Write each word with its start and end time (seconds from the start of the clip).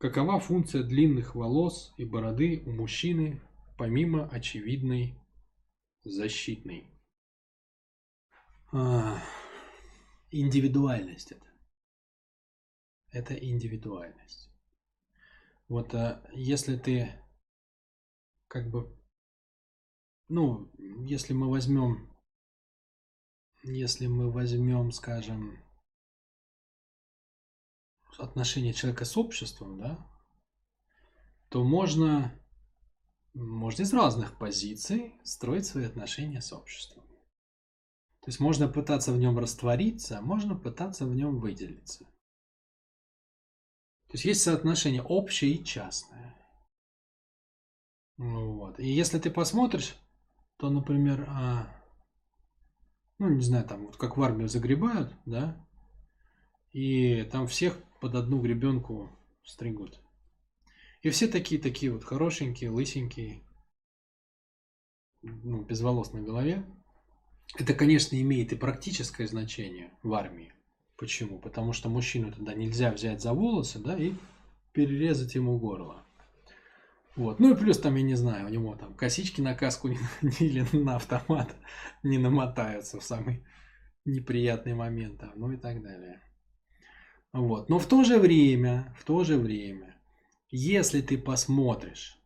Какова 0.00 0.40
функция 0.40 0.82
длинных 0.82 1.34
волос 1.34 1.92
и 1.98 2.06
бороды 2.06 2.62
у 2.64 2.72
мужчины, 2.72 3.38
помимо 3.76 4.26
очевидной 4.30 5.14
защитной? 6.04 6.90
А, 8.72 9.22
индивидуальность 10.30 11.32
это. 11.32 11.46
Это 13.10 13.34
индивидуальность. 13.34 14.50
Вот 15.68 15.94
а, 15.94 16.26
если 16.32 16.78
ты 16.78 17.12
как 18.48 18.70
бы, 18.70 18.98
ну, 20.28 20.72
если 21.04 21.34
мы 21.34 21.50
возьмем, 21.50 22.10
если 23.62 24.06
мы 24.06 24.32
возьмем, 24.32 24.92
скажем, 24.92 25.62
отношение 28.20 28.72
человека 28.72 29.04
с 29.04 29.16
обществом, 29.16 29.78
да, 29.78 30.06
то 31.48 31.64
можно, 31.64 32.32
можно 33.34 33.82
из 33.82 33.92
разных 33.92 34.38
позиций 34.38 35.14
строить 35.24 35.66
свои 35.66 35.84
отношения 35.84 36.40
с 36.40 36.52
обществом. 36.52 37.04
То 38.20 38.28
есть 38.28 38.40
можно 38.40 38.68
пытаться 38.68 39.12
в 39.12 39.18
нем 39.18 39.38
раствориться, 39.38 40.18
а 40.18 40.22
можно 40.22 40.54
пытаться 40.54 41.06
в 41.06 41.14
нем 41.14 41.40
выделиться. 41.40 42.04
То 44.06 44.14
есть 44.14 44.24
есть 44.24 44.42
соотношение 44.42 45.02
общее 45.02 45.52
и 45.52 45.64
частное. 45.64 46.36
Вот. 48.18 48.78
И 48.78 48.86
если 48.86 49.18
ты 49.18 49.30
посмотришь, 49.30 49.96
то, 50.58 50.68
например, 50.68 51.24
а, 51.28 51.74
ну, 53.18 53.30
не 53.30 53.42
знаю, 53.42 53.64
там, 53.66 53.86
вот 53.86 53.96
как 53.96 54.16
в 54.16 54.22
армию 54.22 54.48
загребают, 54.48 55.14
да, 55.24 55.66
и 56.72 57.22
там 57.24 57.46
всех 57.46 57.78
под 58.00 58.14
одну 58.14 58.40
гребенку 58.40 59.10
стригут. 59.44 60.00
И 61.02 61.10
все 61.10 61.28
такие-такие 61.28 61.92
вот 61.92 62.04
хорошенькие, 62.04 62.70
лысенькие, 62.70 63.42
ну, 65.22 65.62
без 65.62 65.80
волос 65.80 66.12
на 66.12 66.20
голове. 66.20 66.64
Это, 67.56 67.74
конечно, 67.74 68.20
имеет 68.20 68.52
и 68.52 68.56
практическое 68.56 69.26
значение 69.26 69.90
в 70.02 70.12
армии. 70.14 70.52
Почему? 70.96 71.38
Потому 71.38 71.72
что 71.72 71.88
мужчину 71.88 72.32
тогда 72.32 72.54
нельзя 72.54 72.92
взять 72.92 73.22
за 73.22 73.32
волосы, 73.32 73.78
да, 73.78 73.96
и 73.96 74.12
перерезать 74.72 75.34
ему 75.34 75.58
горло. 75.58 76.04
Вот. 77.16 77.40
Ну 77.40 77.52
и 77.52 77.56
плюс 77.56 77.78
там, 77.78 77.96
я 77.96 78.02
не 78.02 78.14
знаю, 78.14 78.46
у 78.46 78.50
него 78.50 78.76
там 78.76 78.94
косички 78.94 79.40
на 79.40 79.54
каску 79.54 79.88
не, 79.88 79.98
или 80.40 80.64
на 80.76 80.96
автомат 80.96 81.54
не 82.02 82.18
намотаются 82.18 83.00
в 83.00 83.04
самый 83.04 83.44
неприятный 84.04 84.74
момент, 84.74 85.20
там, 85.20 85.32
ну 85.36 85.50
и 85.52 85.56
так 85.56 85.82
далее. 85.82 86.22
Вот. 87.32 87.68
Но 87.68 87.78
в 87.78 87.86
то 87.86 88.04
же 88.04 88.18
время, 88.18 88.94
в 88.98 89.04
то 89.04 89.24
же 89.24 89.38
время, 89.38 89.96
если 90.50 91.00
ты 91.00 91.16
посмотришь 91.16 92.18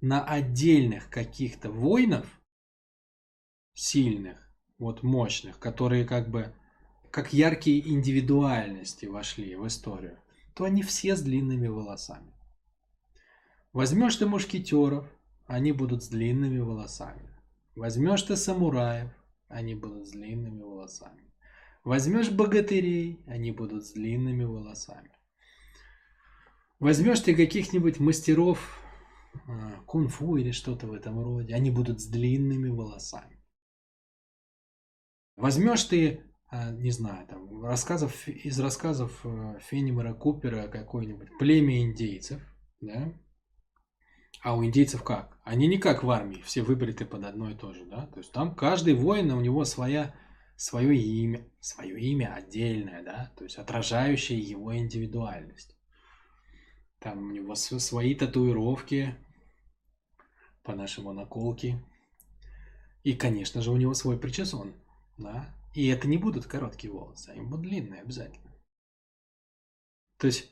на 0.00 0.24
отдельных 0.24 1.10
каких-то 1.10 1.70
воинов, 1.70 2.26
сильных, 3.72 4.38
вот 4.78 5.02
мощных, 5.02 5.58
которые 5.58 6.04
как 6.04 6.30
бы 6.30 6.54
как 7.10 7.32
яркие 7.32 7.88
индивидуальности 7.88 9.06
вошли 9.06 9.54
в 9.54 9.66
историю, 9.66 10.18
то 10.54 10.64
они 10.64 10.82
все 10.82 11.16
с 11.16 11.22
длинными 11.22 11.68
волосами. 11.68 12.32
Возьмешь 13.72 14.16
ты 14.16 14.26
мушкетеров, 14.26 15.08
они 15.46 15.72
будут 15.72 16.02
с 16.02 16.08
длинными 16.08 16.58
волосами. 16.58 17.28
Возьмешь 17.74 18.22
ты 18.22 18.36
самураев, 18.36 19.10
они 19.48 19.74
будут 19.74 20.06
с 20.06 20.10
длинными 20.10 20.62
волосами. 20.62 21.33
Возьмешь 21.84 22.30
богатырей, 22.30 23.22
они 23.26 23.52
будут 23.52 23.84
с 23.84 23.92
длинными 23.92 24.44
волосами. 24.44 25.10
Возьмешь 26.80 27.20
ты 27.20 27.36
каких-нибудь 27.36 28.00
мастеров 28.00 28.80
а, 29.46 29.82
кунг-фу 29.86 30.36
или 30.36 30.50
что-то 30.50 30.86
в 30.86 30.94
этом 30.94 31.22
роде, 31.22 31.54
они 31.54 31.70
будут 31.70 32.00
с 32.00 32.06
длинными 32.06 32.70
волосами. 32.70 33.38
Возьмешь 35.36 35.84
ты, 35.84 36.22
а, 36.48 36.70
не 36.70 36.90
знаю, 36.90 37.26
там, 37.26 37.62
рассказов, 37.62 38.28
из 38.28 38.58
рассказов 38.58 39.20
а, 39.24 39.58
Фенимера 39.60 40.14
Купера 40.14 40.68
какое-нибудь 40.68 41.36
племя 41.38 41.82
индейцев, 41.82 42.40
да? 42.80 43.12
А 44.42 44.56
у 44.56 44.64
индейцев 44.64 45.02
как? 45.02 45.38
Они 45.44 45.66
не 45.66 45.78
как 45.78 46.02
в 46.02 46.10
армии, 46.10 46.42
все 46.42 46.62
выбриты 46.62 47.04
под 47.04 47.24
одно 47.24 47.50
и 47.50 47.54
то 47.54 47.74
же, 47.74 47.84
да? 47.84 48.06
То 48.06 48.20
есть 48.20 48.32
там 48.32 48.54
каждый 48.54 48.94
воин, 48.94 49.30
у 49.32 49.40
него 49.40 49.64
своя 49.64 50.14
свое 50.56 50.96
имя, 50.96 51.46
свое 51.60 52.00
имя 52.00 52.34
отдельное, 52.34 53.02
да, 53.02 53.32
то 53.36 53.44
есть 53.44 53.56
отражающее 53.56 54.38
его 54.38 54.76
индивидуальность. 54.76 55.76
Там 56.98 57.18
у 57.18 57.30
него 57.32 57.54
свои 57.54 58.14
татуировки, 58.14 59.14
по-нашему 60.64 61.12
наколки. 61.12 61.78
И, 63.04 63.12
конечно 63.14 63.60
же, 63.60 63.70
у 63.70 63.76
него 63.76 63.94
свой 63.94 64.18
причесон, 64.18 64.74
да. 65.18 65.54
И 65.74 65.86
это 65.88 66.08
не 66.08 66.16
будут 66.16 66.46
короткие 66.46 66.92
волосы, 66.92 67.30
они 67.30 67.42
будут 67.42 67.66
длинные 67.66 68.00
обязательно. 68.00 68.50
То 70.18 70.26
есть, 70.28 70.50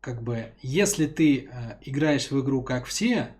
как 0.00 0.22
бы, 0.22 0.54
если 0.62 1.06
ты 1.06 1.44
э, 1.44 1.78
играешь 1.82 2.30
в 2.30 2.40
игру 2.40 2.62
как 2.62 2.86
все, 2.86 3.36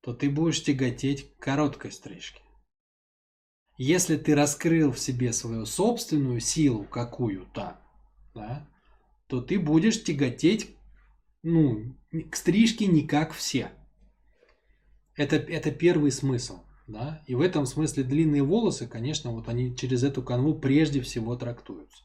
то 0.00 0.14
ты 0.14 0.30
будешь 0.30 0.62
тяготеть 0.62 1.36
к 1.36 1.42
короткой 1.42 1.92
стрижке. 1.92 2.42
Если 3.82 4.18
ты 4.18 4.34
раскрыл 4.34 4.92
в 4.92 4.98
себе 5.00 5.32
свою 5.32 5.64
собственную 5.64 6.40
силу 6.40 6.84
какую-то, 6.84 7.80
да, 8.34 8.68
то 9.26 9.40
ты 9.40 9.58
будешь 9.58 10.04
тяготеть 10.04 10.76
ну, 11.42 11.96
к 12.30 12.36
стрижке 12.36 12.86
не 12.88 13.06
как 13.06 13.32
все. 13.32 13.72
Это, 15.16 15.36
это 15.36 15.70
первый 15.70 16.12
смысл. 16.12 16.62
Да? 16.88 17.24
И 17.26 17.34
в 17.34 17.40
этом 17.40 17.64
смысле 17.64 18.04
длинные 18.04 18.42
волосы, 18.42 18.86
конечно, 18.86 19.30
вот 19.30 19.48
они 19.48 19.74
через 19.74 20.04
эту 20.04 20.22
канву 20.22 20.60
прежде 20.60 21.00
всего 21.00 21.34
трактуются. 21.34 22.04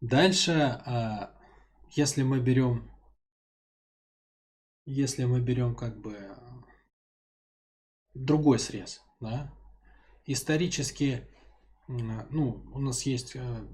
Дальше, 0.00 0.80
а, 0.86 1.38
если 1.90 2.22
мы 2.22 2.40
берем, 2.40 2.90
если 4.86 5.26
мы 5.26 5.42
берем 5.42 5.74
как 5.74 6.00
бы 6.00 6.16
другой 8.24 8.58
срез. 8.58 9.00
Да? 9.20 9.52
Исторически, 10.26 11.28
ну, 11.86 12.62
у 12.72 12.78
нас 12.78 13.02
есть, 13.02 13.36
э, 13.36 13.66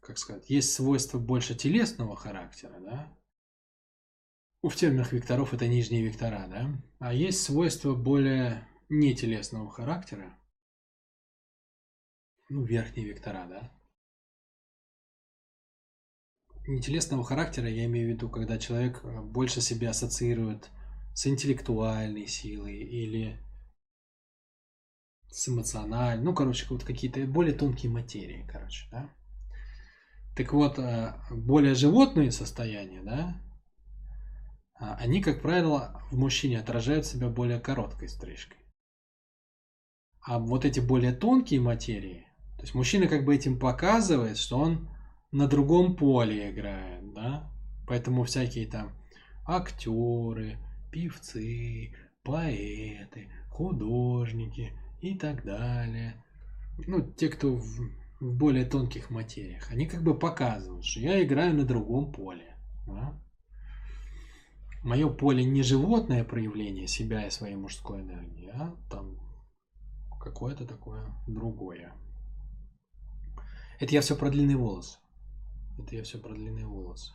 как 0.00 0.18
сказать, 0.18 0.48
есть 0.48 0.72
свойства 0.72 1.18
больше 1.18 1.54
телесного 1.54 2.16
характера, 2.16 2.80
да? 2.80 3.16
В 4.62 4.74
терминах 4.74 5.12
векторов 5.12 5.54
это 5.54 5.66
нижние 5.66 6.02
вектора, 6.02 6.46
да? 6.48 6.82
А 6.98 7.12
есть 7.12 7.42
свойства 7.42 7.94
более 7.94 8.66
нетелесного 8.88 9.70
характера, 9.70 10.38
ну, 12.48 12.64
верхние 12.64 13.06
вектора, 13.06 13.46
да? 13.46 13.72
Нетелесного 16.66 17.24
характера 17.24 17.68
я 17.68 17.86
имею 17.86 18.08
в 18.08 18.10
виду, 18.10 18.28
когда 18.28 18.58
человек 18.58 19.00
э, 19.02 19.20
больше 19.22 19.60
себя 19.60 19.90
ассоциирует 19.90 20.70
с 21.14 21.26
интеллектуальной 21.26 22.26
силой 22.26 22.76
или 22.76 23.40
с 25.30 25.48
эмоциональной, 25.48 26.24
ну, 26.24 26.34
короче, 26.34 26.66
вот 26.68 26.84
какие-то 26.84 27.24
более 27.26 27.54
тонкие 27.54 27.90
материи, 27.90 28.44
короче, 28.50 28.86
да. 28.90 29.08
Так 30.36 30.52
вот, 30.52 30.78
э, 30.78 31.14
более 31.30 31.74
животные 31.74 32.32
состояния, 32.32 33.02
да, 33.02 33.40
а, 34.74 34.96
они, 34.96 35.22
как 35.22 35.42
правило, 35.42 36.02
в 36.10 36.18
мужчине 36.18 36.58
отражают 36.58 37.06
себя 37.06 37.28
более 37.28 37.60
короткой 37.60 38.08
стрижкой. 38.08 38.58
А 40.22 40.38
вот 40.38 40.64
эти 40.64 40.80
более 40.80 41.12
тонкие 41.12 41.60
материи, 41.60 42.26
то 42.56 42.62
есть 42.62 42.74
мужчина 42.74 43.06
как 43.06 43.24
бы 43.24 43.34
этим 43.34 43.58
показывает, 43.58 44.36
что 44.36 44.58
он 44.58 44.88
на 45.30 45.46
другом 45.46 45.96
поле 45.96 46.50
играет, 46.50 47.12
да, 47.14 47.50
поэтому 47.86 48.24
всякие 48.24 48.66
там 48.66 48.92
актеры, 49.46 50.58
певцы, 50.90 51.94
поэты, 52.24 53.30
художники– 53.50 54.72
и 55.00 55.14
так 55.14 55.44
далее. 55.44 56.22
Ну, 56.86 57.02
те, 57.02 57.28
кто 57.28 57.56
в, 57.56 57.64
в 58.20 58.36
более 58.36 58.64
тонких 58.64 59.10
материях, 59.10 59.70
они 59.70 59.86
как 59.86 60.02
бы 60.02 60.18
показывают, 60.18 60.84
что 60.84 61.00
я 61.00 61.22
играю 61.22 61.54
на 61.54 61.64
другом 61.64 62.12
поле. 62.12 62.56
Да? 62.86 63.18
Мое 64.82 65.08
поле 65.10 65.44
не 65.44 65.62
животное 65.62 66.24
проявление 66.24 66.86
себя 66.86 67.26
и 67.26 67.30
своей 67.30 67.54
мужской 67.54 68.00
энергии, 68.00 68.50
а 68.52 68.74
там 68.90 69.18
какое-то 70.20 70.66
такое 70.66 71.04
другое. 71.26 71.92
Это 73.78 73.94
я 73.94 74.00
все 74.00 74.16
про 74.16 74.30
длинные 74.30 74.56
волосы. 74.56 74.98
Это 75.78 75.96
я 75.96 76.02
все 76.02 76.18
про 76.18 76.34
длинные 76.34 76.66
волосы. 76.66 77.12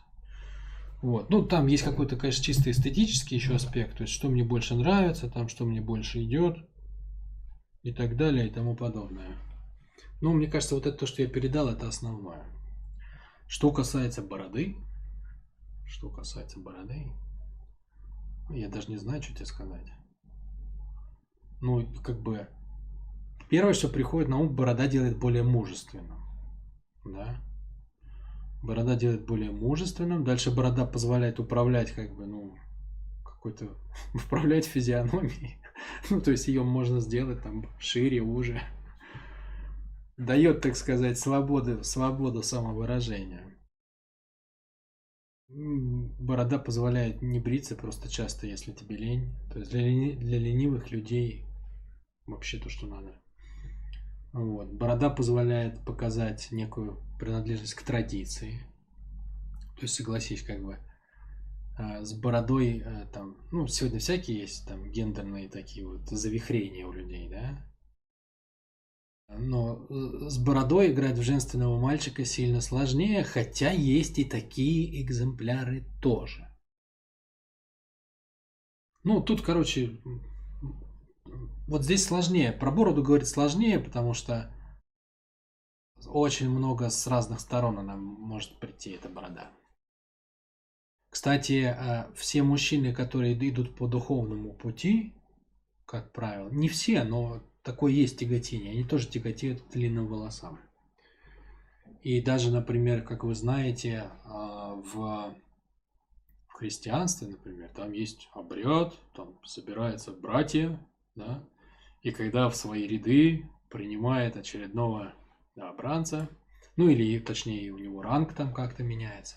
Вот. 1.02 1.30
Ну, 1.30 1.44
там 1.44 1.66
есть 1.66 1.84
какой-то, 1.84 2.16
конечно, 2.16 2.42
чисто 2.42 2.70
эстетический 2.70 3.36
еще 3.36 3.54
аспект. 3.54 3.96
То 3.96 4.02
есть, 4.02 4.12
что 4.12 4.28
мне 4.28 4.42
больше 4.42 4.74
нравится, 4.74 5.30
там, 5.30 5.48
что 5.48 5.64
мне 5.64 5.80
больше 5.80 6.22
идет 6.22 6.58
и 7.86 7.92
так 7.92 8.16
далее 8.16 8.48
и 8.48 8.50
тому 8.50 8.74
подобное. 8.74 9.38
Но 10.20 10.32
мне 10.32 10.48
кажется, 10.48 10.74
вот 10.74 10.86
это 10.86 10.98
то, 10.98 11.06
что 11.06 11.22
я 11.22 11.28
передал, 11.28 11.68
это 11.68 11.86
основное. 11.86 12.44
Что 13.46 13.70
касается 13.70 14.22
бороды, 14.22 14.74
что 15.86 16.10
касается 16.10 16.58
бороды, 16.58 17.06
я 18.50 18.68
даже 18.68 18.90
не 18.90 18.96
знаю, 18.96 19.22
что 19.22 19.34
тебе 19.34 19.46
сказать. 19.46 19.86
Ну, 21.60 21.86
как 22.02 22.20
бы, 22.20 22.48
первое, 23.48 23.72
что 23.72 23.88
приходит 23.88 24.28
на 24.28 24.38
ум, 24.38 24.56
борода 24.56 24.88
делает 24.88 25.16
более 25.16 25.44
мужественным. 25.44 26.24
Да? 27.04 27.40
Борода 28.64 28.96
делает 28.96 29.26
более 29.26 29.52
мужественным. 29.52 30.24
Дальше 30.24 30.50
борода 30.50 30.86
позволяет 30.86 31.38
управлять, 31.38 31.92
как 31.92 32.16
бы, 32.16 32.26
ну, 32.26 32.35
какой-то, 33.50 33.76
управлять 34.14 34.66
физиономией. 34.66 35.56
Ну, 36.08 36.22
то 36.22 36.30
есть 36.30 36.48
ее 36.48 36.62
можно 36.62 37.00
сделать 37.00 37.42
там 37.42 37.66
шире, 37.78 38.22
уже. 38.22 38.62
Дает, 40.16 40.62
так 40.62 40.74
сказать, 40.74 41.18
свободу, 41.18 41.84
свободу 41.84 42.42
самовыражения. 42.42 43.54
Борода 45.48 46.58
позволяет 46.58 47.20
не 47.20 47.38
бриться 47.40 47.76
просто 47.76 48.08
часто, 48.08 48.46
если 48.46 48.72
тебе 48.72 48.96
лень. 48.96 49.34
То 49.52 49.58
есть 49.58 49.70
для, 49.70 49.82
для 49.82 50.38
ленивых 50.38 50.90
людей 50.90 51.44
вообще 52.24 52.58
то, 52.58 52.70
что 52.70 52.86
надо. 52.86 53.20
Вот. 54.32 54.72
Борода 54.72 55.10
позволяет 55.10 55.84
показать 55.84 56.50
некую 56.50 57.02
принадлежность 57.20 57.74
к 57.74 57.82
традиции. 57.82 58.60
То 59.76 59.82
есть, 59.82 59.94
согласись, 59.94 60.42
как 60.42 60.64
бы 60.64 60.78
с 61.78 62.14
бородой 62.14 62.82
а, 62.84 63.06
там, 63.06 63.36
ну, 63.52 63.66
сегодня 63.66 63.98
всякие 63.98 64.40
есть 64.40 64.66
там 64.66 64.90
гендерные 64.90 65.48
такие 65.48 65.86
вот 65.86 66.08
завихрения 66.08 66.86
у 66.86 66.92
людей, 66.92 67.28
да? 67.28 67.66
Но 69.28 69.86
э, 69.88 70.28
с 70.28 70.38
бородой 70.38 70.92
играть 70.92 71.18
в 71.18 71.22
женственного 71.22 71.78
мальчика 71.78 72.24
сильно 72.24 72.60
сложнее, 72.60 73.24
хотя 73.24 73.72
есть 73.72 74.18
и 74.18 74.24
такие 74.24 75.02
экземпляры 75.02 75.84
тоже. 76.00 76.48
Ну, 79.02 79.20
тут, 79.20 79.42
короче, 79.42 80.00
вот 81.66 81.82
здесь 81.82 82.04
сложнее. 82.04 82.52
Про 82.52 82.70
бороду 82.70 83.02
говорить 83.02 83.28
сложнее, 83.28 83.78
потому 83.78 84.14
что 84.14 84.52
очень 86.06 86.48
много 86.48 86.88
с 86.88 87.06
разных 87.06 87.40
сторон 87.40 87.78
она 87.78 87.96
может 87.96 88.58
прийти, 88.58 88.90
эта 88.90 89.08
борода. 89.08 89.50
Кстати, 91.16 91.74
э, 91.74 92.12
все 92.14 92.42
мужчины, 92.42 92.92
которые 92.92 93.32
идут 93.48 93.74
по 93.74 93.86
духовному 93.86 94.52
пути, 94.52 95.14
как 95.86 96.12
правило, 96.12 96.50
не 96.50 96.68
все, 96.68 97.04
но 97.04 97.40
такое 97.62 97.90
есть 97.90 98.18
тяготение, 98.18 98.72
они 98.72 98.84
тоже 98.84 99.08
тяготеют 99.08 99.62
к 99.62 99.72
длинным 99.72 100.08
волосам. 100.08 100.60
И 102.02 102.20
даже, 102.20 102.50
например, 102.50 103.00
как 103.00 103.24
вы 103.24 103.34
знаете, 103.34 104.10
в, 104.26 105.34
в 106.48 106.52
христианстве, 106.52 107.28
например, 107.28 107.70
там 107.74 107.92
есть 107.92 108.28
обряд, 108.34 108.94
там 109.14 109.38
собираются 109.42 110.12
братья, 110.12 110.78
да, 111.14 111.42
и 112.02 112.10
когда 112.10 112.50
в 112.50 112.56
свои 112.56 112.86
ряды 112.86 113.48
принимает 113.70 114.36
очередного 114.36 115.14
да, 115.54 115.72
бранца, 115.72 116.28
ну 116.76 116.90
или 116.90 117.18
точнее 117.20 117.72
у 117.72 117.78
него 117.78 118.02
ранг 118.02 118.34
там 118.34 118.52
как-то 118.52 118.82
меняется, 118.82 119.36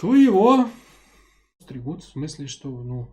то 0.00 0.14
его 0.14 0.68
стригут 1.60 2.02
в 2.02 2.08
смысле, 2.08 2.46
что 2.46 2.68
ну, 2.68 3.10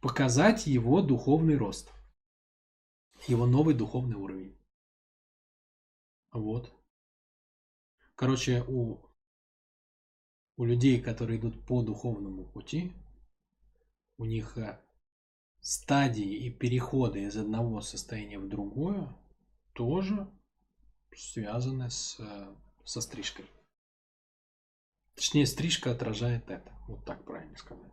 показать 0.00 0.66
его 0.66 1.02
духовный 1.02 1.56
рост 1.56 1.92
его 3.28 3.46
новый 3.46 3.74
духовный 3.74 4.16
уровень. 4.16 4.56
Вот. 6.32 6.72
Короче, 8.14 8.64
у, 8.66 9.00
у 10.56 10.64
людей, 10.64 11.00
которые 11.00 11.38
идут 11.38 11.64
по 11.66 11.82
духовному 11.82 12.44
пути, 12.44 12.92
у 14.16 14.24
них 14.24 14.56
э, 14.56 14.80
стадии 15.60 16.46
и 16.46 16.50
переходы 16.50 17.24
из 17.24 17.36
одного 17.36 17.80
состояния 17.80 18.38
в 18.38 18.48
другое 18.48 19.14
тоже 19.74 20.30
связаны 21.14 21.90
с, 21.90 22.18
э, 22.20 22.54
со 22.84 23.00
стрижкой. 23.00 23.46
Точнее, 25.22 25.46
стрижка 25.46 25.92
отражает 25.92 26.50
это. 26.50 26.72
Вот 26.88 27.04
так 27.04 27.24
правильно 27.24 27.56
сказать. 27.56 27.92